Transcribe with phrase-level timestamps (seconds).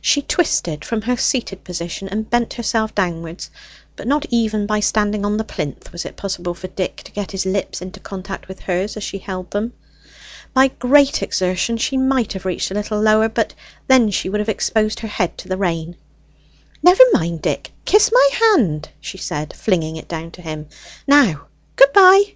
[0.00, 3.50] She twisted from her seated position and bent herself downwards,
[3.94, 7.30] but not even by standing on the plinth was it possible for Dick to get
[7.30, 9.74] his lips into contact with hers as she held them.
[10.52, 13.54] By great exertion she might have reached a little lower; but
[13.86, 15.94] then she would have exposed her head to the rain.
[16.82, 20.66] "Never mind, Dick; kiss my hand," she said, flinging it down to him.
[21.06, 21.46] "Now,
[21.76, 22.34] good bye."